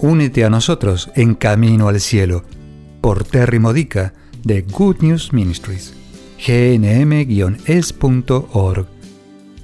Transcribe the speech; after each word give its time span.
únete 0.00 0.44
a 0.44 0.50
nosotros 0.50 1.10
en 1.14 1.34
Camino 1.34 1.88
al 1.88 2.00
Cielo 2.00 2.44
por 3.00 3.24
Terry 3.24 3.58
Modica 3.58 4.14
de 4.42 4.62
Good 4.62 4.96
News 5.00 5.32
Ministries, 5.32 5.94
gnm-es.org, 6.46 7.66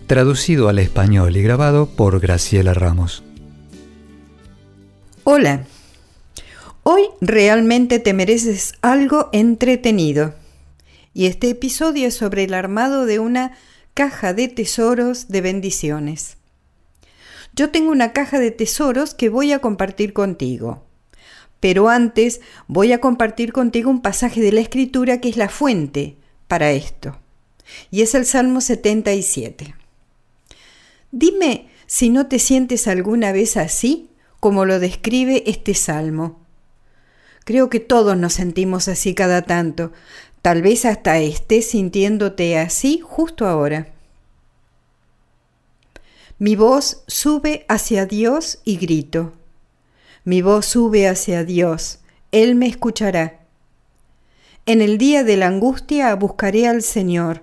traducido 0.07 0.69
al 0.69 0.79
español 0.79 1.37
y 1.37 1.43
grabado 1.43 1.87
por 1.87 2.21
Graciela 2.21 2.75
Ramos. 2.75 3.25
Hola, 5.25 5.65
hoy 6.83 7.03
realmente 7.21 7.99
te 7.99 8.13
mereces 8.13 8.75
algo 8.83 9.31
entretenido. 9.33 10.35
Y 11.13 11.27
este 11.27 11.51
episodio 11.51 12.09
es 12.09 12.15
sobre 12.15 12.45
el 12.45 12.55
armado 12.55 13.07
de 13.07 13.19
una 13.19 13.57
caja 13.95 14.35
de 14.35 14.49
tesoros 14.49 15.29
de 15.29 15.41
bendiciones. 15.41 16.37
Yo 17.57 17.71
tengo 17.71 17.91
una 17.91 18.13
caja 18.13 18.39
de 18.39 18.51
tesoros 18.51 19.15
que 19.15 19.29
voy 19.29 19.53
a 19.53 19.59
compartir 19.59 20.13
contigo. 20.13 20.85
Pero 21.59 21.89
antes 21.89 22.41
voy 22.69 22.93
a 22.93 23.01
compartir 23.01 23.53
contigo 23.53 23.91
un 23.91 24.03
pasaje 24.03 24.41
de 24.41 24.53
la 24.53 24.61
Escritura 24.61 25.21
que 25.21 25.31
es 25.31 25.37
la 25.37 25.49
fuente 25.49 26.17
para 26.47 26.71
esto. 26.71 27.19
Y 27.91 28.03
es 28.03 28.15
el 28.15 28.27
Salmo 28.27 28.61
77. 28.61 29.75
Dime 31.11 31.69
si 31.87 32.11
no 32.11 32.27
te 32.27 32.39
sientes 32.39 32.87
alguna 32.87 33.33
vez 33.33 33.57
así 33.57 34.11
como 34.39 34.65
lo 34.65 34.79
describe 34.79 35.43
este 35.47 35.75
salmo. 35.75 36.41
Creo 37.45 37.71
que 37.71 37.81
todos 37.81 38.17
nos 38.17 38.35
sentimos 38.35 38.87
así 38.89 39.15
cada 39.15 39.43
tanto, 39.43 39.93
Tal 40.47 40.63
vez 40.63 40.85
hasta 40.85 41.19
estés 41.19 41.71
sintiéndote 41.71 42.57
así 42.57 43.01
justo 43.03 43.49
ahora. 43.49 43.89
Mi 46.39 46.55
voz 46.55 47.03
sube 47.07 47.65
hacia 47.67 48.05
Dios 48.05 48.59
y 48.63 48.77
grito. 48.77 49.33
Mi 50.23 50.43
voz 50.43 50.67
sube 50.67 51.09
hacia 51.09 51.45
Dios, 51.45 52.01
Él 52.31 52.57
me 52.57 52.67
escuchará. 52.67 53.41
En 54.67 54.83
el 54.83 54.99
día 54.99 55.25
de 55.25 55.39
la 55.39 55.47
angustia 55.47 56.15
buscaré 56.15 56.69
al 56.69 56.83
Señor. 56.83 57.43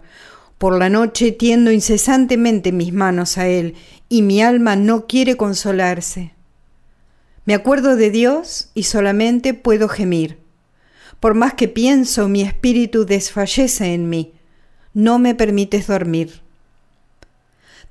Por 0.60 0.78
la 0.78 0.90
noche 0.90 1.32
tiendo 1.32 1.72
incesantemente 1.72 2.72
mis 2.72 2.94
manos 2.94 3.40
a 3.40 3.48
Él, 3.48 3.74
y 4.10 4.22
mi 4.22 4.44
alma 4.44 4.76
no 4.76 5.08
quiere 5.08 5.38
consolarse. 5.38 6.34
Me 7.46 7.56
acuerdo 7.56 7.96
de 7.96 8.12
Dios 8.12 8.70
y 8.76 8.84
solamente 8.84 9.56
puedo 9.56 9.90
gemir. 9.90 10.38
Por 11.20 11.34
más 11.34 11.56
que 11.56 11.68
pienso, 11.68 12.30
mi 12.30 12.44
espíritu 12.44 13.08
desfallece 13.08 13.96
en 13.96 14.08
mí. 14.08 14.34
No 14.94 15.18
me 15.18 15.34
permites 15.34 15.88
dormir. 15.88 16.43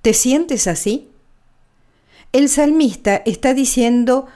¿Te 0.03 0.15
sientes 0.15 0.67
así? 0.67 1.09
El 2.33 2.49
salmista 2.49 3.23
está 3.25 3.55
diciendo, 3.55 4.27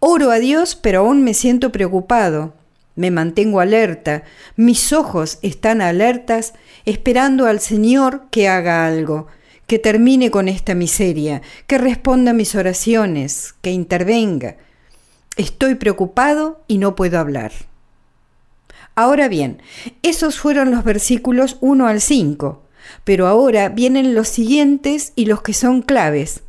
oro 0.00 0.32
a 0.32 0.40
Dios, 0.40 0.74
pero 0.74 1.00
aún 1.00 1.22
me 1.22 1.34
siento 1.34 1.70
preocupado. 1.70 2.52
Me 2.96 3.12
mantengo 3.12 3.60
alerta, 3.60 4.24
mis 4.56 4.92
ojos 4.92 5.38
están 5.42 5.80
alertas, 5.80 6.54
esperando 6.84 7.46
al 7.46 7.60
Señor 7.60 8.24
que 8.30 8.48
haga 8.48 8.86
algo, 8.86 9.28
que 9.68 9.78
termine 9.78 10.32
con 10.32 10.48
esta 10.48 10.74
miseria, 10.74 11.42
que 11.68 11.78
responda 11.78 12.32
a 12.32 12.34
mis 12.34 12.56
oraciones, 12.56 13.54
que 13.62 13.70
intervenga. 13.70 14.56
Estoy 15.36 15.76
preocupado 15.76 16.60
y 16.66 16.78
no 16.78 16.96
puedo 16.96 17.20
hablar. 17.20 17.52
Ahora 18.96 19.28
bien, 19.28 19.62
esos 20.02 20.38
fueron 20.38 20.72
los 20.72 20.82
versículos 20.82 21.56
1 21.60 21.86
al 21.86 22.00
5, 22.00 22.63
pero 23.04 23.26
ahora 23.26 23.68
vienen 23.68 24.14
los 24.14 24.28
siguientes 24.28 25.12
y 25.16 25.26
los 25.26 25.42
que 25.42 25.54
son 25.54 25.82
claves. 25.82 26.42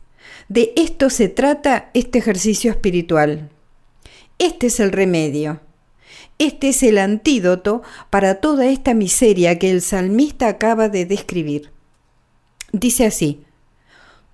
De 0.47 0.73
esto 0.75 1.09
se 1.09 1.27
trata 1.27 1.89
este 1.93 2.19
ejercicio 2.19 2.71
espiritual. 2.71 3.49
Este 4.37 4.67
es 4.67 4.79
el 4.79 4.91
remedio. 4.91 5.61
Este 6.37 6.69
es 6.69 6.83
el 6.83 6.97
antídoto 6.97 7.81
para 8.09 8.35
toda 8.35 8.67
esta 8.67 8.93
miseria 8.93 9.57
que 9.57 9.71
el 9.71 9.81
salmista 9.81 10.47
acaba 10.47 10.89
de 10.89 11.05
describir. 11.05 11.71
Dice 12.73 13.05
así, 13.05 13.45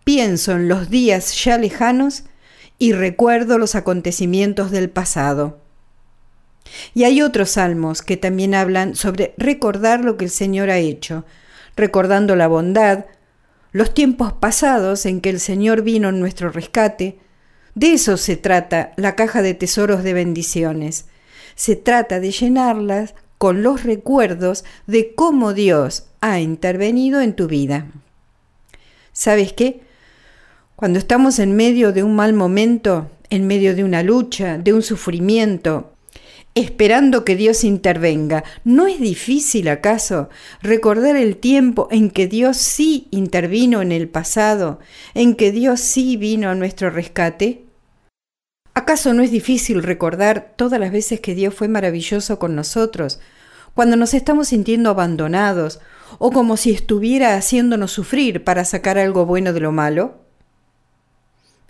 pienso 0.04 0.54
en 0.54 0.68
los 0.68 0.90
días 0.90 1.44
ya 1.44 1.58
lejanos 1.60 2.24
y 2.80 2.94
recuerdo 2.94 3.60
los 3.60 3.76
acontecimientos 3.76 4.72
del 4.72 4.90
pasado. 4.90 5.60
Y 6.96 7.04
hay 7.04 7.22
otros 7.22 7.52
salmos 7.52 8.02
que 8.02 8.18
también 8.18 8.56
hablan 8.56 8.96
sobre 8.96 9.36
recordar 9.38 10.04
lo 10.04 10.18
que 10.18 10.26
el 10.26 10.32
Señor 10.32 10.72
ha 10.72 10.80
hecho, 10.80 11.24
recordando 11.82 12.36
la 12.38 12.48
bondad, 12.48 13.06
los 13.74 13.94
tiempos 13.94 14.32
pasados 14.34 15.06
en 15.06 15.20
que 15.20 15.32
el 15.32 15.40
Señor 15.40 15.82
vino 15.82 16.10
en 16.10 16.20
nuestro 16.20 16.50
rescate. 16.50 17.18
De 17.76 17.94
eso 17.94 18.18
se 18.18 18.38
trata 18.38 18.94
la 18.98 19.16
caja 19.16 19.42
de 19.42 19.56
tesoros 19.56 20.04
de 20.04 20.14
bendiciones. 20.14 21.08
Se 21.56 21.76
trata 21.76 22.20
de 22.20 22.32
llenarlas 22.32 23.16
con 23.40 23.64
los 23.64 23.84
recuerdos 23.84 24.64
de 24.86 25.16
cómo 25.16 25.54
Dios 25.54 26.06
ha 26.22 26.40
intervenido 26.40 27.20
en 27.20 27.36
tu 27.36 27.48
vida. 27.48 27.88
¿Sabes 29.12 29.52
qué? 29.52 29.82
Cuando 30.76 31.00
estamos 31.00 31.40
en 31.40 31.56
medio 31.56 31.92
de 31.92 32.04
un 32.04 32.16
mal 32.16 32.34
momento, 32.34 33.10
en 33.32 33.48
medio 33.48 33.76
de 33.76 33.84
una 33.84 34.04
lucha, 34.04 34.60
de 34.60 34.74
un 34.74 34.84
sufrimiento, 34.84 35.91
esperando 36.56 37.24
que 37.24 37.36
Dios 37.36 37.64
intervenga. 37.64 38.44
¿No 38.64 38.88
es 38.88 39.00
difícil 39.00 39.70
acaso 39.70 40.30
recordar 40.62 41.16
el 41.16 41.38
tiempo 41.38 41.88
en 41.92 42.12
que 42.12 42.28
Dios 42.28 42.58
sí 42.58 43.08
intervino 43.12 43.82
en 43.82 43.92
el 43.92 44.10
pasado, 44.10 44.80
en 45.14 45.36
que 45.36 45.52
Dios 45.52 45.80
sí 45.80 46.18
vino 46.18 46.50
a 46.50 46.56
nuestro 46.56 46.90
rescate? 46.90 47.66
¿Acaso 48.74 49.14
no 49.14 49.24
es 49.24 49.32
difícil 49.32 49.84
recordar 49.84 50.54
todas 50.56 50.80
las 50.80 50.92
veces 50.92 51.20
que 51.20 51.36
Dios 51.36 51.54
fue 51.54 51.68
maravilloso 51.68 52.40
con 52.40 52.56
nosotros, 52.56 53.20
cuando 53.74 53.96
nos 53.96 54.14
estamos 54.14 54.50
sintiendo 54.50 54.90
abandonados 54.90 55.80
o 56.20 56.32
como 56.32 56.58
si 56.58 56.72
estuviera 56.72 57.36
haciéndonos 57.36 57.92
sufrir 57.92 58.44
para 58.44 58.66
sacar 58.66 58.98
algo 58.98 59.26
bueno 59.26 59.54
de 59.54 59.60
lo 59.62 59.72
malo? 59.72 60.20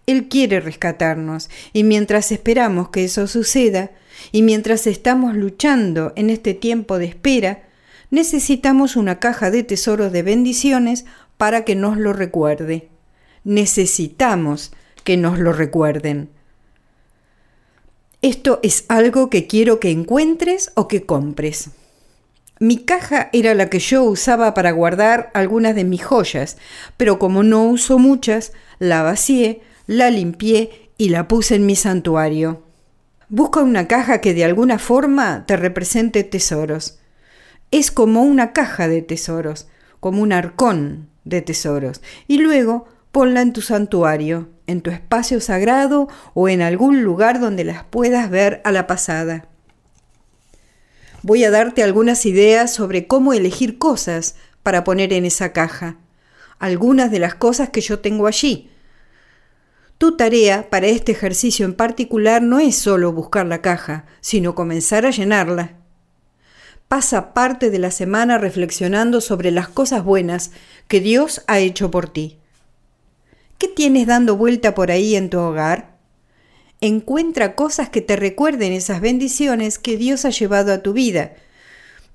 Él 0.08 0.30
quiere 0.30 0.60
rescatarnos 0.60 1.50
y 1.74 1.84
mientras 1.84 2.32
esperamos 2.32 2.90
que 2.90 3.04
eso 3.04 3.28
suceda, 3.28 3.92
y 4.32 4.42
mientras 4.42 4.88
estamos 4.88 5.36
luchando 5.36 6.14
en 6.16 6.30
este 6.30 6.54
tiempo 6.54 6.98
de 6.98 7.06
espera, 7.06 7.64
necesitamos 8.10 8.96
una 8.96 9.20
caja 9.20 9.52
de 9.52 9.64
tesoros 9.64 10.12
de 10.12 10.24
bendiciones 10.24 11.06
para 11.38 11.66
que 11.66 11.76
nos 11.76 11.98
lo 11.98 12.14
recuerde. 12.14 12.90
Necesitamos 13.44 14.72
que 15.04 15.18
nos 15.18 15.40
lo 15.40 15.54
recuerden. 15.54 16.30
Esto 18.22 18.60
es 18.62 18.86
algo 18.88 19.32
que 19.32 19.48
quiero 19.48 19.80
que 19.80 19.90
encuentres 19.90 20.72
o 20.76 20.88
que 20.88 21.04
compres. 21.06 21.72
Mi 22.60 22.78
caja 22.78 23.30
era 23.34 23.56
la 23.56 23.72
que 23.72 23.80
yo 23.80 24.04
usaba 24.04 24.54
para 24.54 24.70
guardar 24.70 25.32
algunas 25.34 25.74
de 25.74 25.84
mis 25.84 26.06
joyas, 26.06 26.58
pero 26.98 27.18
como 27.18 27.42
no 27.42 27.64
uso 27.64 27.98
muchas, 27.98 28.54
la 28.78 29.02
vacié, 29.02 29.62
la 29.88 30.12
limpié 30.12 30.92
y 31.00 31.10
la 31.10 31.28
puse 31.28 31.56
en 31.56 31.66
mi 31.66 31.76
santuario. 31.76 32.62
Busca 33.34 33.62
una 33.62 33.88
caja 33.88 34.20
que 34.20 34.34
de 34.34 34.44
alguna 34.44 34.78
forma 34.78 35.46
te 35.46 35.56
represente 35.56 36.26
tesoros. 36.26 37.00
Es 37.72 37.90
como 37.90 38.24
una 38.24 38.52
caja 38.52 38.90
de 38.90 39.02
tesoros, 39.02 39.70
como 40.02 40.22
un 40.22 40.34
arcón 40.34 41.08
de 41.24 41.42
tesoros, 41.42 42.02
y 42.28 42.40
luego 42.40 42.90
ponla 43.14 43.42
en 43.42 43.54
tu 43.54 43.62
santuario, 43.62 44.50
en 44.68 44.82
tu 44.82 44.90
espacio 44.90 45.40
sagrado 45.40 46.10
o 46.34 46.50
en 46.50 46.62
algún 46.62 47.04
lugar 47.04 47.40
donde 47.40 47.64
las 47.64 47.86
puedas 47.86 48.30
ver 48.30 48.60
a 48.66 48.74
la 48.74 48.86
pasada. 48.86 49.48
Voy 51.22 51.46
a 51.46 51.52
darte 51.52 51.84
algunas 51.84 52.26
ideas 52.26 52.74
sobre 52.74 53.08
cómo 53.08 53.32
elegir 53.32 53.78
cosas 53.78 54.36
para 54.62 54.84
poner 54.84 55.14
en 55.14 55.24
esa 55.24 55.54
caja. 55.54 55.96
Algunas 56.60 57.12
de 57.12 57.20
las 57.20 57.36
cosas 57.36 57.70
que 57.70 57.80
yo 57.80 58.00
tengo 58.00 58.28
allí, 58.28 58.70
tu 60.02 60.14
tarea 60.14 60.68
para 60.72 60.88
este 60.88 61.12
ejercicio 61.12 61.64
en 61.64 61.76
particular 61.76 62.42
no 62.42 62.58
es 62.58 62.76
solo 62.76 63.14
buscar 63.14 63.46
la 63.46 63.62
caja, 63.62 64.08
sino 64.20 64.56
comenzar 64.56 65.06
a 65.06 65.12
llenarla. 65.12 65.76
Pasa 66.88 67.36
parte 67.36 67.70
de 67.70 67.78
la 67.78 67.92
semana 67.92 68.40
reflexionando 68.40 69.22
sobre 69.22 69.52
las 69.52 69.70
cosas 69.70 70.04
buenas 70.04 70.54
que 70.88 71.02
Dios 71.02 71.44
ha 71.46 71.60
hecho 71.60 71.92
por 71.92 72.10
ti. 72.10 72.40
¿Qué 73.60 73.68
tienes 73.68 74.08
dando 74.08 74.36
vuelta 74.38 74.74
por 74.74 74.90
ahí 74.90 75.16
en 75.16 75.30
tu 75.30 75.38
hogar? 75.38 76.00
encuentra 76.82 77.54
cosas 77.54 77.92
que 77.92 78.02
te 78.02 78.16
recuerden 78.16 78.74
esas 78.74 79.02
bendiciones 79.02 79.78
que 79.78 79.98
Dios 79.98 80.26
ha 80.26 80.32
llevado 80.32 80.74
a 80.74 80.82
tu 80.82 80.94
vida. 80.94 81.36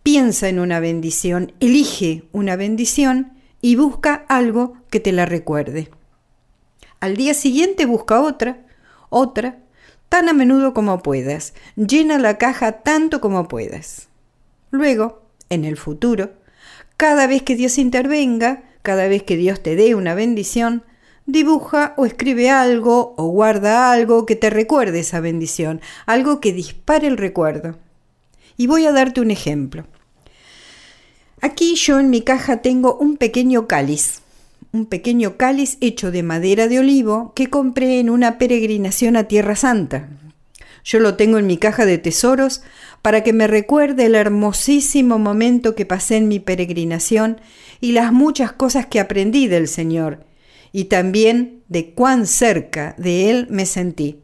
Piensa 0.02 0.48
en 0.48 0.58
una 0.58 0.80
bendición, 0.80 1.52
elige 1.60 2.24
una 2.32 2.56
bendición 2.56 3.34
y 3.62 3.76
busca 3.76 4.24
algo 4.28 4.74
que 4.90 4.98
te 4.98 5.12
la 5.12 5.24
recuerde. 5.24 5.88
Al 7.06 7.16
día 7.16 7.34
siguiente 7.34 7.86
busca 7.86 8.20
otra, 8.20 8.66
otra, 9.10 9.60
tan 10.08 10.28
a 10.28 10.32
menudo 10.32 10.74
como 10.74 11.04
puedas. 11.04 11.54
Llena 11.76 12.18
la 12.18 12.36
caja 12.36 12.82
tanto 12.82 13.20
como 13.20 13.46
puedas. 13.46 14.08
Luego, 14.72 15.22
en 15.48 15.64
el 15.64 15.76
futuro, 15.76 16.32
cada 16.96 17.28
vez 17.28 17.42
que 17.44 17.54
Dios 17.54 17.78
intervenga, 17.78 18.64
cada 18.82 19.06
vez 19.06 19.22
que 19.22 19.36
Dios 19.36 19.62
te 19.62 19.76
dé 19.76 19.94
una 19.94 20.14
bendición, 20.14 20.82
dibuja 21.26 21.94
o 21.96 22.06
escribe 22.06 22.50
algo 22.50 23.14
o 23.16 23.28
guarda 23.28 23.92
algo 23.92 24.26
que 24.26 24.34
te 24.34 24.50
recuerde 24.50 24.98
esa 24.98 25.20
bendición, 25.20 25.80
algo 26.06 26.40
que 26.40 26.52
dispare 26.52 27.06
el 27.06 27.18
recuerdo. 27.18 27.78
Y 28.56 28.66
voy 28.66 28.84
a 28.84 28.90
darte 28.90 29.20
un 29.20 29.30
ejemplo. 29.30 29.86
Aquí 31.40 31.76
yo 31.76 32.00
en 32.00 32.10
mi 32.10 32.22
caja 32.22 32.62
tengo 32.62 32.96
un 32.96 33.16
pequeño 33.16 33.68
cáliz, 33.68 34.22
un 34.76 34.86
pequeño 34.86 35.38
cáliz 35.38 35.78
hecho 35.80 36.10
de 36.10 36.22
madera 36.22 36.68
de 36.68 36.78
olivo 36.78 37.32
que 37.34 37.48
compré 37.48 37.98
en 37.98 38.10
una 38.10 38.36
peregrinación 38.36 39.16
a 39.16 39.24
Tierra 39.24 39.56
Santa. 39.56 40.08
Yo 40.84 41.00
lo 41.00 41.16
tengo 41.16 41.38
en 41.38 41.46
mi 41.46 41.56
caja 41.56 41.86
de 41.86 41.98
tesoros 41.98 42.62
para 43.00 43.22
que 43.22 43.32
me 43.32 43.46
recuerde 43.46 44.04
el 44.04 44.14
hermosísimo 44.14 45.18
momento 45.18 45.74
que 45.74 45.86
pasé 45.86 46.16
en 46.16 46.28
mi 46.28 46.40
peregrinación 46.40 47.40
y 47.80 47.92
las 47.92 48.12
muchas 48.12 48.52
cosas 48.52 48.86
que 48.86 49.00
aprendí 49.00 49.48
del 49.48 49.66
Señor, 49.66 50.24
y 50.72 50.84
también 50.84 51.62
de 51.68 51.90
cuán 51.90 52.26
cerca 52.26 52.94
de 52.98 53.30
Él 53.30 53.46
me 53.50 53.64
sentí. 53.64 54.20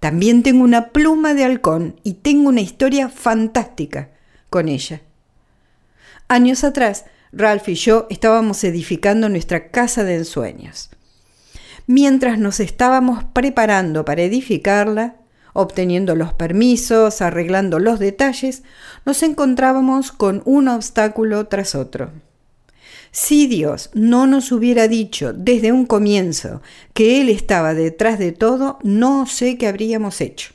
También 0.00 0.42
tengo 0.42 0.64
una 0.64 0.88
pluma 0.88 1.34
de 1.34 1.44
halcón 1.44 2.00
y 2.02 2.14
tengo 2.14 2.48
una 2.48 2.60
historia 2.60 3.08
fantástica 3.08 4.10
con 4.50 4.68
ella. 4.68 5.00
Años 6.28 6.64
atrás 6.64 7.04
Ralph 7.36 7.68
y 7.68 7.74
yo 7.74 8.06
estábamos 8.10 8.62
edificando 8.64 9.28
nuestra 9.28 9.68
casa 9.70 10.04
de 10.04 10.16
ensueños. 10.16 10.90
Mientras 11.86 12.38
nos 12.38 12.60
estábamos 12.60 13.24
preparando 13.24 14.04
para 14.04 14.22
edificarla, 14.22 15.16
obteniendo 15.52 16.14
los 16.14 16.32
permisos, 16.32 17.20
arreglando 17.20 17.78
los 17.78 17.98
detalles, 17.98 18.62
nos 19.04 19.22
encontrábamos 19.22 20.12
con 20.12 20.42
un 20.44 20.68
obstáculo 20.68 21.46
tras 21.46 21.74
otro. 21.74 22.10
Si 23.10 23.46
Dios 23.46 23.90
no 23.94 24.26
nos 24.26 24.50
hubiera 24.50 24.88
dicho 24.88 25.32
desde 25.32 25.72
un 25.72 25.86
comienzo 25.86 26.62
que 26.94 27.20
Él 27.20 27.28
estaba 27.28 27.74
detrás 27.74 28.18
de 28.18 28.32
todo, 28.32 28.78
no 28.82 29.26
sé 29.26 29.58
qué 29.58 29.68
habríamos 29.68 30.20
hecho 30.20 30.54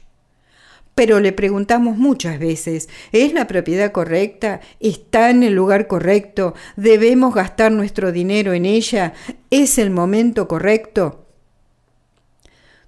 pero 0.99 1.21
le 1.21 1.31
preguntamos 1.31 1.95
muchas 1.95 2.39
veces, 2.39 2.89
¿es 3.13 3.31
la 3.31 3.47
propiedad 3.47 3.93
correcta? 3.93 4.59
¿Está 4.81 5.29
en 5.29 5.43
el 5.43 5.53
lugar 5.53 5.87
correcto? 5.87 6.55
¿Debemos 6.75 7.33
gastar 7.33 7.71
nuestro 7.71 8.11
dinero 8.11 8.51
en 8.51 8.65
ella? 8.65 9.13
¿Es 9.49 9.77
el 9.77 9.91
momento 9.91 10.49
correcto? 10.49 11.25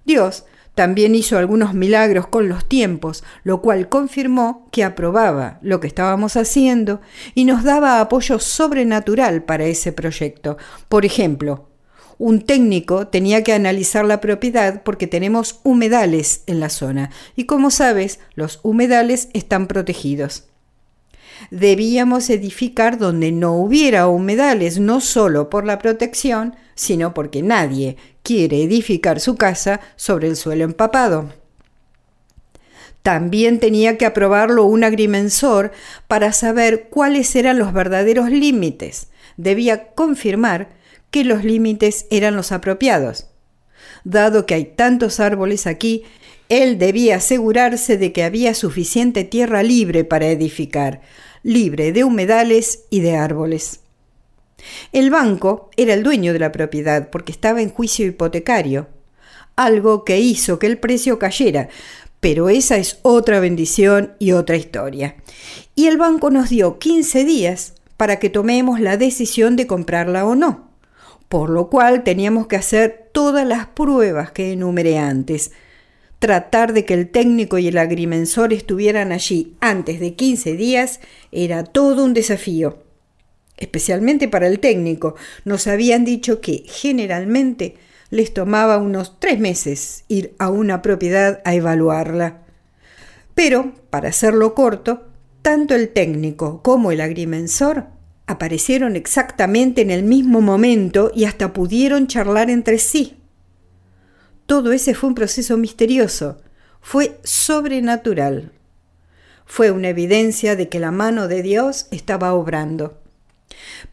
Dios 0.04 0.44
también 0.74 1.14
hizo 1.14 1.38
algunos 1.38 1.72
milagros 1.72 2.26
con 2.26 2.50
los 2.50 2.66
tiempos, 2.66 3.24
lo 3.44 3.62
cual 3.62 3.88
confirmó 3.88 4.68
que 4.72 4.84
aprobaba 4.84 5.58
lo 5.62 5.80
que 5.80 5.86
estábamos 5.86 6.36
haciendo 6.36 7.00
y 7.34 7.46
nos 7.46 7.64
daba 7.64 7.98
apoyo 7.98 8.38
sobrenatural 8.38 9.42
para 9.42 9.64
ese 9.64 9.90
proyecto. 9.90 10.58
Por 10.90 11.06
ejemplo, 11.06 11.71
un 12.18 12.42
técnico 12.42 13.08
tenía 13.08 13.42
que 13.42 13.52
analizar 13.52 14.04
la 14.04 14.20
propiedad 14.20 14.82
porque 14.82 15.06
tenemos 15.06 15.60
humedales 15.62 16.42
en 16.46 16.60
la 16.60 16.68
zona 16.68 17.10
y 17.36 17.44
como 17.44 17.70
sabes, 17.70 18.20
los 18.34 18.60
humedales 18.62 19.28
están 19.32 19.66
protegidos. 19.66 20.44
Debíamos 21.50 22.30
edificar 22.30 22.98
donde 22.98 23.32
no 23.32 23.54
hubiera 23.54 24.06
humedales, 24.06 24.78
no 24.78 25.00
solo 25.00 25.50
por 25.50 25.64
la 25.64 25.78
protección, 25.78 26.56
sino 26.74 27.14
porque 27.14 27.42
nadie 27.42 27.96
quiere 28.22 28.62
edificar 28.62 29.20
su 29.20 29.36
casa 29.36 29.80
sobre 29.96 30.28
el 30.28 30.36
suelo 30.36 30.64
empapado. 30.64 31.30
También 33.02 33.58
tenía 33.58 33.98
que 33.98 34.06
aprobarlo 34.06 34.64
un 34.64 34.84
agrimensor 34.84 35.72
para 36.06 36.32
saber 36.32 36.88
cuáles 36.88 37.34
eran 37.34 37.58
los 37.58 37.72
verdaderos 37.72 38.30
límites. 38.30 39.08
Debía 39.36 39.88
confirmar 39.88 40.68
que 41.12 41.22
los 41.24 41.44
límites 41.44 42.06
eran 42.10 42.34
los 42.34 42.50
apropiados. 42.50 43.26
Dado 44.02 44.46
que 44.46 44.54
hay 44.54 44.64
tantos 44.64 45.20
árboles 45.20 45.68
aquí, 45.68 46.02
él 46.48 46.78
debía 46.78 47.16
asegurarse 47.16 47.98
de 47.98 48.12
que 48.12 48.24
había 48.24 48.54
suficiente 48.54 49.22
tierra 49.22 49.62
libre 49.62 50.04
para 50.04 50.26
edificar, 50.26 51.02
libre 51.42 51.92
de 51.92 52.02
humedales 52.02 52.84
y 52.90 53.00
de 53.00 53.16
árboles. 53.16 53.80
El 54.92 55.10
banco 55.10 55.70
era 55.76 55.92
el 55.92 56.02
dueño 56.02 56.32
de 56.32 56.38
la 56.38 56.50
propiedad 56.50 57.10
porque 57.10 57.32
estaba 57.32 57.60
en 57.60 57.70
juicio 57.70 58.06
hipotecario, 58.06 58.88
algo 59.54 60.04
que 60.04 60.18
hizo 60.18 60.58
que 60.58 60.66
el 60.66 60.78
precio 60.78 61.18
cayera, 61.18 61.68
pero 62.20 62.48
esa 62.48 62.78
es 62.78 63.00
otra 63.02 63.38
bendición 63.38 64.14
y 64.18 64.32
otra 64.32 64.56
historia. 64.56 65.16
Y 65.74 65.88
el 65.88 65.98
banco 65.98 66.30
nos 66.30 66.48
dio 66.48 66.78
15 66.78 67.24
días 67.24 67.74
para 67.98 68.18
que 68.18 68.30
tomemos 68.30 68.80
la 68.80 68.96
decisión 68.96 69.56
de 69.56 69.66
comprarla 69.66 70.24
o 70.24 70.34
no 70.34 70.71
por 71.32 71.48
lo 71.48 71.70
cual 71.70 72.04
teníamos 72.04 72.46
que 72.46 72.56
hacer 72.56 73.08
todas 73.10 73.46
las 73.46 73.66
pruebas 73.68 74.32
que 74.32 74.52
enumeré 74.52 74.98
antes. 74.98 75.52
Tratar 76.18 76.74
de 76.74 76.84
que 76.84 76.92
el 76.92 77.08
técnico 77.08 77.56
y 77.56 77.68
el 77.68 77.78
agrimensor 77.78 78.52
estuvieran 78.52 79.12
allí 79.12 79.56
antes 79.58 79.98
de 79.98 80.12
15 80.12 80.56
días 80.56 81.00
era 81.30 81.64
todo 81.64 82.04
un 82.04 82.12
desafío. 82.12 82.82
Especialmente 83.56 84.28
para 84.28 84.46
el 84.46 84.60
técnico. 84.60 85.14
Nos 85.46 85.66
habían 85.68 86.04
dicho 86.04 86.42
que 86.42 86.64
generalmente 86.66 87.76
les 88.10 88.34
tomaba 88.34 88.76
unos 88.76 89.18
tres 89.18 89.40
meses 89.40 90.04
ir 90.08 90.34
a 90.38 90.50
una 90.50 90.82
propiedad 90.82 91.40
a 91.46 91.54
evaluarla. 91.54 92.42
Pero, 93.34 93.72
para 93.88 94.10
hacerlo 94.10 94.54
corto, 94.54 95.04
tanto 95.40 95.74
el 95.74 95.88
técnico 95.94 96.60
como 96.62 96.92
el 96.92 97.00
agrimensor 97.00 97.86
aparecieron 98.32 98.96
exactamente 98.96 99.80
en 99.80 99.90
el 99.90 100.02
mismo 100.02 100.40
momento 100.40 101.10
y 101.14 101.24
hasta 101.24 101.52
pudieron 101.52 102.06
charlar 102.06 102.50
entre 102.50 102.78
sí. 102.78 103.16
Todo 104.46 104.72
ese 104.72 104.94
fue 104.94 105.08
un 105.08 105.14
proceso 105.14 105.56
misterioso, 105.56 106.42
fue 106.80 107.20
sobrenatural. 107.22 108.52
Fue 109.46 109.70
una 109.70 109.88
evidencia 109.88 110.56
de 110.56 110.68
que 110.68 110.80
la 110.80 110.90
mano 110.90 111.28
de 111.28 111.42
Dios 111.42 111.86
estaba 111.90 112.34
obrando. 112.34 112.98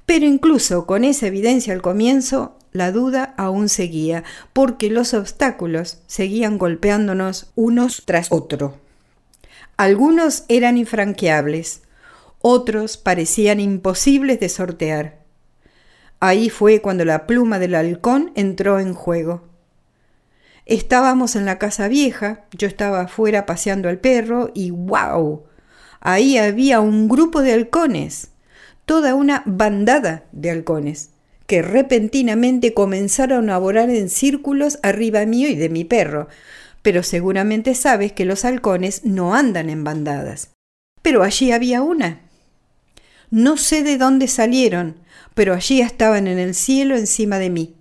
Pero 0.05 0.25
incluso 0.25 0.85
con 0.85 1.03
esa 1.03 1.27
evidencia 1.27 1.73
al 1.73 1.81
comienzo, 1.81 2.57
la 2.71 2.91
duda 2.91 3.33
aún 3.37 3.69
seguía, 3.69 4.23
porque 4.53 4.89
los 4.89 5.13
obstáculos 5.13 5.99
seguían 6.07 6.57
golpeándonos 6.57 7.51
unos 7.55 8.03
tras 8.05 8.31
otro. 8.31 8.77
Algunos 9.77 10.43
eran 10.49 10.77
infranqueables, 10.77 11.81
otros 12.41 12.97
parecían 12.97 13.59
imposibles 13.59 14.39
de 14.39 14.49
sortear. 14.49 15.19
Ahí 16.19 16.49
fue 16.49 16.81
cuando 16.81 17.05
la 17.05 17.27
pluma 17.27 17.59
del 17.59 17.75
halcón 17.75 18.31
entró 18.35 18.79
en 18.79 18.93
juego. 18.93 19.47
Estábamos 20.65 21.35
en 21.35 21.45
la 21.45 21.57
casa 21.57 21.87
vieja, 21.87 22.45
yo 22.51 22.67
estaba 22.67 23.01
afuera 23.01 23.45
paseando 23.45 23.89
al 23.89 23.99
perro 23.99 24.51
y 24.53 24.71
¡wow! 24.71 25.43
Ahí 26.01 26.37
había 26.37 26.79
un 26.79 27.09
grupo 27.09 27.41
de 27.41 27.53
halcones, 27.53 28.29
toda 28.85 29.15
una 29.15 29.43
bandada 29.45 30.25
de 30.31 30.51
halcones, 30.51 31.09
que 31.47 31.61
repentinamente 31.61 32.73
comenzaron 32.73 33.49
a 33.49 33.57
volar 33.57 33.89
en 33.89 34.09
círculos 34.09 34.79
arriba 34.83 35.25
mío 35.25 35.49
y 35.49 35.55
de 35.55 35.69
mi 35.69 35.83
perro. 35.83 36.27
Pero 36.81 37.03
seguramente 37.03 37.75
sabes 37.75 38.13
que 38.13 38.23
los 38.23 38.45
halcones 38.45 39.03
no 39.03 39.35
andan 39.35 39.69
en 39.69 39.83
bandadas. 39.83 40.51
Pero 41.01 41.23
allí 41.23 41.51
había 41.51 41.81
una, 41.81 42.21
no 43.31 43.57
sé 43.57 43.83
de 43.83 43.97
dónde 43.97 44.27
salieron, 44.27 44.97
pero 45.33 45.53
allí 45.53 45.81
estaban 45.81 46.27
en 46.27 46.39
el 46.39 46.55
cielo 46.55 46.95
encima 46.95 47.39
de 47.39 47.49
mí. 47.49 47.75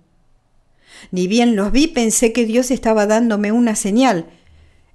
Ni 1.11 1.27
bien 1.27 1.55
los 1.55 1.71
vi 1.71 1.87
pensé 1.87 2.33
que 2.33 2.45
Dios 2.45 2.71
estaba 2.71 3.07
dándome 3.07 3.51
una 3.51 3.75
señal, 3.75 4.27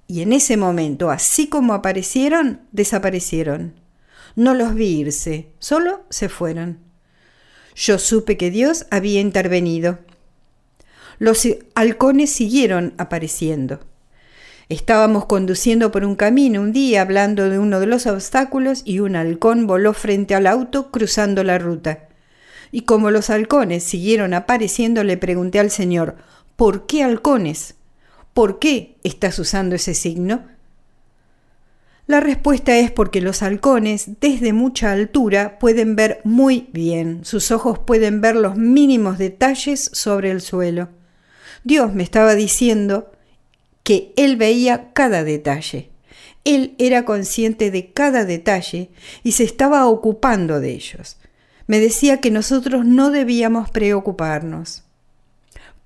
y 0.07 0.21
en 0.21 0.33
ese 0.33 0.55
momento, 0.55 1.09
así 1.09 1.47
como 1.47 1.73
aparecieron, 1.73 2.61
desaparecieron. 2.71 3.73
No 4.35 4.53
los 4.53 4.75
vi 4.75 4.99
irse, 4.99 5.47
solo 5.59 6.05
se 6.09 6.29
fueron. 6.29 6.79
Yo 7.75 7.97
supe 7.97 8.37
que 8.37 8.51
Dios 8.51 8.85
había 8.91 9.19
intervenido. 9.19 9.99
Los 11.17 11.47
halcones 11.73 12.29
siguieron 12.29 12.93
apareciendo. 12.97 13.79
Estábamos 14.67 15.25
conduciendo 15.25 15.91
por 15.91 16.03
un 16.03 16.15
camino 16.15 16.59
un 16.59 16.73
día 16.73 17.01
hablando 17.01 17.49
de 17.49 17.59
uno 17.59 17.79
de 17.79 17.85
los 17.85 18.07
obstáculos 18.07 18.81
y 18.83 18.99
un 18.99 19.15
halcón 19.15 19.67
voló 19.67 19.93
frente 19.93 20.33
al 20.33 20.47
auto 20.47 20.89
cruzando 20.89 21.43
la 21.43 21.59
ruta. 21.59 22.09
Y 22.71 22.81
como 22.81 23.11
los 23.11 23.29
halcones 23.29 23.83
siguieron 23.83 24.33
apareciendo, 24.33 25.03
le 25.03 25.17
pregunté 25.17 25.59
al 25.59 25.69
Señor, 25.69 26.15
¿por 26.55 26.87
qué 26.87 27.03
halcones? 27.03 27.75
¿Por 28.33 28.57
qué 28.57 28.97
estás 29.03 29.37
usando 29.37 29.75
ese 29.75 29.93
signo? 29.93 30.43
La 32.07 32.19
respuesta 32.19 32.77
es 32.77 32.91
porque 32.91 33.21
los 33.21 33.43
halcones 33.43 34.19
desde 34.19 34.51
mucha 34.51 34.91
altura 34.91 35.57
pueden 35.59 35.95
ver 35.95 36.21
muy 36.23 36.69
bien, 36.71 37.23
sus 37.23 37.51
ojos 37.51 37.79
pueden 37.79 38.19
ver 38.21 38.35
los 38.35 38.57
mínimos 38.57 39.17
detalles 39.19 39.89
sobre 39.93 40.31
el 40.31 40.41
suelo. 40.41 40.89
Dios 41.63 41.93
me 41.93 42.03
estaba 42.03 42.35
diciendo 42.35 43.11
que 43.85 44.11
Él 44.17 44.35
veía 44.35 44.91
cada 44.93 45.23
detalle. 45.23 45.89
Él 46.43 46.73
era 46.79 47.05
consciente 47.05 47.69
de 47.69 47.91
cada 47.91 48.25
detalle 48.25 48.89
y 49.23 49.33
se 49.33 49.43
estaba 49.43 49.87
ocupando 49.87 50.59
de 50.59 50.71
ellos. 50.71 51.17
Me 51.67 51.79
decía 51.79 52.19
que 52.19 52.31
nosotros 52.31 52.83
no 52.83 53.11
debíamos 53.11 53.69
preocuparnos. 53.69 54.83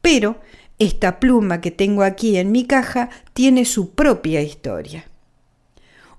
Pero 0.01 0.37
esta 0.79 1.19
pluma 1.19 1.59
que 1.59 1.71
tengo 1.71 2.03
aquí 2.03 2.37
en 2.37 2.53
mi 2.53 2.65
caja 2.65 3.09
tiene 3.33 3.65
su 3.65 3.91
propia 3.91 4.41
historia. 4.41 5.05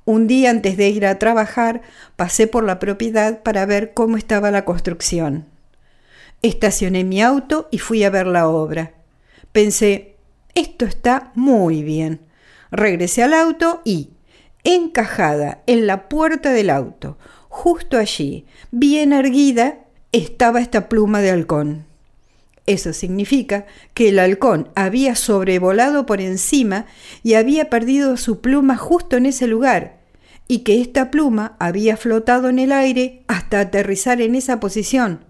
Un 0.04 0.26
día 0.26 0.50
antes 0.50 0.76
de 0.76 0.90
ir 0.90 1.06
a 1.06 1.18
trabajar 1.18 1.80
pasé 2.16 2.46
por 2.46 2.62
la 2.62 2.78
propiedad 2.78 3.42
para 3.42 3.64
ver 3.64 3.94
cómo 3.94 4.18
estaba 4.18 4.50
la 4.50 4.66
construcción. 4.66 5.46
Estacioné 6.42 7.04
mi 7.04 7.22
auto 7.22 7.68
y 7.70 7.78
fui 7.78 8.04
a 8.04 8.10
ver 8.10 8.26
la 8.26 8.48
obra. 8.48 8.92
Pensé, 9.52 10.09
esto 10.54 10.84
está 10.84 11.32
muy 11.34 11.82
bien. 11.82 12.20
Regresé 12.70 13.22
al 13.22 13.34
auto 13.34 13.82
y, 13.84 14.10
encajada 14.64 15.62
en 15.66 15.86
la 15.86 16.08
puerta 16.08 16.52
del 16.52 16.70
auto, 16.70 17.18
justo 17.48 17.98
allí, 17.98 18.46
bien 18.70 19.12
erguida, 19.12 19.78
estaba 20.12 20.60
esta 20.60 20.88
pluma 20.88 21.20
de 21.20 21.30
halcón. 21.30 21.86
Eso 22.66 22.92
significa 22.92 23.66
que 23.94 24.10
el 24.10 24.18
halcón 24.18 24.70
había 24.74 25.16
sobrevolado 25.16 26.06
por 26.06 26.20
encima 26.20 26.86
y 27.22 27.34
había 27.34 27.70
perdido 27.70 28.16
su 28.16 28.40
pluma 28.40 28.76
justo 28.76 29.16
en 29.16 29.26
ese 29.26 29.46
lugar, 29.46 29.98
y 30.46 30.58
que 30.60 30.80
esta 30.80 31.10
pluma 31.10 31.56
había 31.58 31.96
flotado 31.96 32.48
en 32.48 32.58
el 32.58 32.72
aire 32.72 33.22
hasta 33.28 33.60
aterrizar 33.60 34.20
en 34.20 34.34
esa 34.34 34.60
posición, 34.60 35.24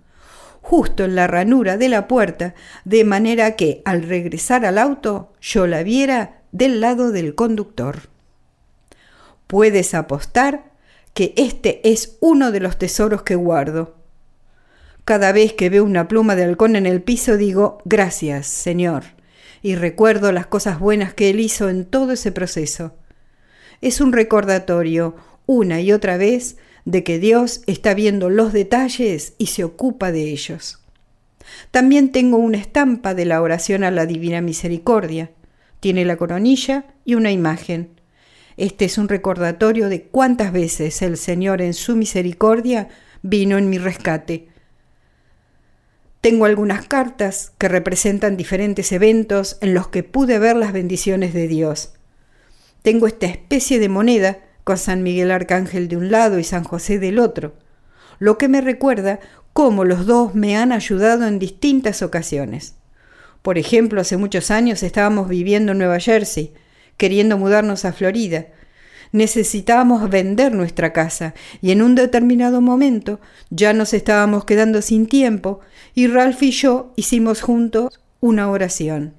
justo 0.62 1.04
en 1.04 1.14
la 1.14 1.26
ranura 1.26 1.76
de 1.76 1.88
la 1.88 2.06
puerta, 2.08 2.54
de 2.84 3.04
manera 3.04 3.56
que 3.56 3.82
al 3.84 4.02
regresar 4.02 4.64
al 4.64 4.78
auto 4.78 5.32
yo 5.40 5.66
la 5.66 5.82
viera 5.82 6.42
del 6.52 6.80
lado 6.80 7.12
del 7.12 7.34
conductor. 7.34 8.08
Puedes 9.46 9.94
apostar 9.94 10.70
que 11.14 11.34
este 11.36 11.80
es 11.90 12.16
uno 12.20 12.52
de 12.52 12.60
los 12.60 12.78
tesoros 12.78 13.22
que 13.22 13.34
guardo. 13.34 13.96
Cada 15.04 15.32
vez 15.32 15.54
que 15.54 15.70
veo 15.70 15.84
una 15.84 16.08
pluma 16.08 16.36
de 16.36 16.44
halcón 16.44 16.76
en 16.76 16.86
el 16.86 17.02
piso 17.02 17.36
digo, 17.36 17.78
gracias, 17.84 18.46
Señor, 18.46 19.04
y 19.62 19.74
recuerdo 19.74 20.30
las 20.30 20.46
cosas 20.46 20.78
buenas 20.78 21.14
que 21.14 21.30
Él 21.30 21.40
hizo 21.40 21.68
en 21.68 21.84
todo 21.84 22.12
ese 22.12 22.32
proceso. 22.32 22.94
Es 23.80 24.00
un 24.00 24.12
recordatorio, 24.12 25.16
una 25.46 25.80
y 25.80 25.92
otra 25.92 26.16
vez, 26.16 26.58
de 26.84 27.04
que 27.04 27.18
Dios 27.18 27.62
está 27.66 27.94
viendo 27.94 28.30
los 28.30 28.52
detalles 28.52 29.34
y 29.38 29.46
se 29.46 29.64
ocupa 29.64 30.12
de 30.12 30.30
ellos. 30.30 30.80
También 31.70 32.12
tengo 32.12 32.36
una 32.38 32.58
estampa 32.58 33.14
de 33.14 33.24
la 33.24 33.42
oración 33.42 33.84
a 33.84 33.90
la 33.90 34.06
Divina 34.06 34.40
Misericordia. 34.40 35.30
Tiene 35.80 36.04
la 36.04 36.16
coronilla 36.16 36.86
y 37.04 37.14
una 37.14 37.32
imagen. 37.32 37.90
Este 38.56 38.84
es 38.84 38.98
un 38.98 39.08
recordatorio 39.08 39.88
de 39.88 40.02
cuántas 40.02 40.52
veces 40.52 41.00
el 41.02 41.16
Señor 41.16 41.62
en 41.62 41.74
su 41.74 41.96
misericordia 41.96 42.88
vino 43.22 43.58
en 43.58 43.70
mi 43.70 43.78
rescate. 43.78 44.48
Tengo 46.20 46.44
algunas 46.44 46.86
cartas 46.86 47.52
que 47.56 47.68
representan 47.68 48.36
diferentes 48.36 48.92
eventos 48.92 49.56
en 49.62 49.72
los 49.72 49.88
que 49.88 50.02
pude 50.02 50.38
ver 50.38 50.56
las 50.56 50.72
bendiciones 50.72 51.32
de 51.32 51.48
Dios. 51.48 51.94
Tengo 52.82 53.06
esta 53.06 53.26
especie 53.26 53.78
de 53.78 53.88
moneda 53.88 54.38
con 54.64 54.78
San 54.78 55.02
Miguel 55.02 55.30
Arcángel 55.30 55.88
de 55.88 55.96
un 55.96 56.10
lado 56.10 56.38
y 56.38 56.44
San 56.44 56.64
José 56.64 56.98
del 56.98 57.18
otro, 57.18 57.54
lo 58.18 58.38
que 58.38 58.48
me 58.48 58.60
recuerda 58.60 59.20
cómo 59.52 59.84
los 59.84 60.06
dos 60.06 60.34
me 60.34 60.56
han 60.56 60.72
ayudado 60.72 61.26
en 61.26 61.38
distintas 61.38 62.02
ocasiones. 62.02 62.74
Por 63.42 63.58
ejemplo, 63.58 64.00
hace 64.00 64.16
muchos 64.16 64.50
años 64.50 64.82
estábamos 64.82 65.28
viviendo 65.28 65.72
en 65.72 65.78
Nueva 65.78 65.98
Jersey, 65.98 66.52
queriendo 66.96 67.38
mudarnos 67.38 67.84
a 67.84 67.92
Florida. 67.92 68.46
Necesitábamos 69.12 70.08
vender 70.08 70.52
nuestra 70.52 70.92
casa 70.92 71.34
y 71.60 71.72
en 71.72 71.82
un 71.82 71.94
determinado 71.94 72.60
momento 72.60 73.18
ya 73.48 73.72
nos 73.72 73.94
estábamos 73.94 74.44
quedando 74.44 74.82
sin 74.82 75.06
tiempo 75.06 75.60
y 75.94 76.06
Ralph 76.06 76.42
y 76.42 76.52
yo 76.52 76.92
hicimos 76.96 77.40
juntos 77.40 78.00
una 78.20 78.50
oración. 78.50 79.14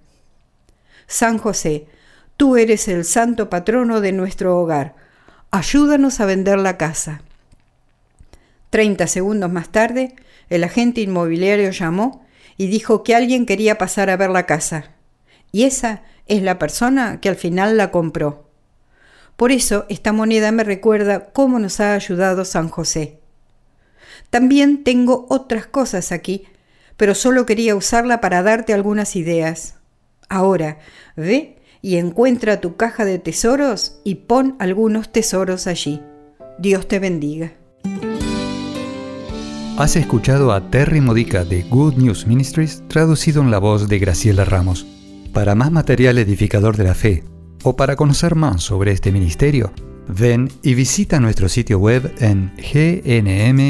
San 1.08 1.40
José, 1.40 1.88
tú 2.38 2.56
eres 2.56 2.88
el 2.88 3.04
santo 3.04 3.50
patrono 3.50 4.00
de 4.00 4.14
nuestro 4.14 4.58
hogar 4.58 4.96
ayúdanos 5.52 6.20
a 6.20 6.26
vender 6.26 6.60
la 6.60 6.78
casa. 6.78 7.22
Treinta 8.70 9.08
segundos 9.08 9.52
más 9.52 9.70
tarde, 9.70 10.16
el 10.50 10.64
agente 10.64 11.02
inmobiliario 11.02 11.72
llamó 11.72 12.26
y 12.58 12.68
dijo 12.68 13.04
que 13.04 13.16
alguien 13.16 13.46
quería 13.46 13.78
pasar 13.78 14.10
a 14.10 14.18
ver 14.18 14.30
la 14.30 14.46
casa. 14.46 14.92
Y 15.52 15.64
esa 15.64 16.04
es 16.28 16.42
la 16.42 16.58
persona 16.58 17.20
que 17.20 17.30
al 17.30 17.36
final 17.36 17.78
la 17.78 17.92
compró. 17.92 18.50
Por 19.36 19.52
eso 19.52 19.86
esta 19.90 20.14
moneda 20.14 20.52
me 20.52 20.64
recuerda 20.64 21.32
cómo 21.32 21.60
nos 21.60 21.80
ha 21.80 21.96
ayudado 21.96 22.46
San 22.46 22.70
José. 22.70 23.20
También 24.30 24.84
tengo 24.84 25.26
otras 25.30 25.66
cosas 25.66 26.12
aquí, 26.12 26.46
pero 26.96 27.16
solo 27.16 27.46
quería 27.46 27.76
usarla 27.76 28.22
para 28.22 28.44
darte 28.44 28.74
algunas 28.74 29.16
ideas. 29.16 29.76
Ahora, 30.30 30.80
ve 31.18 31.61
y 31.82 31.98
encuentra 31.98 32.62
tu 32.62 32.76
caja 32.76 33.06
de 33.06 33.20
tesoros 33.20 34.00
y 34.04 34.16
pon 34.16 34.56
algunos 34.60 35.12
tesoros 35.12 35.68
allí. 35.68 36.02
Dios 36.60 36.88
te 36.88 37.00
bendiga. 37.00 37.54
Has 39.78 39.96
escuchado 39.96 40.52
a 40.52 40.70
Terry 40.70 41.02
Modica 41.02 41.44
de 41.44 41.64
Good 41.64 41.96
News 41.96 42.28
Ministries 42.28 42.84
traducido 42.88 43.42
en 43.42 43.50
la 43.50 43.58
voz 43.58 43.88
de 43.88 43.98
Graciela 43.98 44.46
Ramos. 44.46 44.86
Para 45.34 45.56
más 45.56 45.72
material 45.72 46.20
edificador 46.20 46.78
de 46.78 46.84
la 46.84 46.94
fe 46.94 47.24
o 47.64 47.76
para 47.76 47.96
conocer 47.96 48.36
más 48.36 48.62
sobre 48.62 48.92
este 48.92 49.12
ministerio, 49.12 49.72
ven 50.08 50.50
y 50.62 50.76
visita 50.76 51.20
nuestro 51.20 51.50
sitio 51.50 51.80
web 51.80 52.14
en 52.20 52.54
gnm-es.org. 52.58 53.66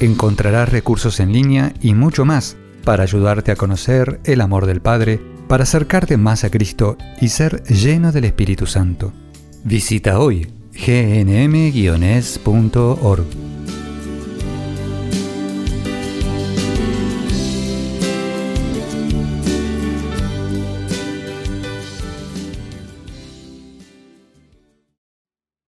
Encontrarás 0.00 0.68
recursos 0.68 1.18
en 1.20 1.32
línea 1.32 1.72
y 1.80 1.94
mucho 1.94 2.26
más 2.26 2.58
para 2.84 3.04
ayudarte 3.04 3.52
a 3.52 3.56
conocer 3.56 4.20
el 4.24 4.40
amor 4.40 4.66
del 4.66 4.82
Padre 4.82 5.20
para 5.50 5.64
acercarte 5.64 6.16
más 6.16 6.44
a 6.44 6.50
Cristo 6.50 6.96
y 7.20 7.26
ser 7.26 7.64
lleno 7.64 8.12
del 8.12 8.26
Espíritu 8.26 8.66
Santo. 8.66 9.12
Visita 9.64 10.20
hoy 10.20 10.46
gnm-es.org. 10.74 11.66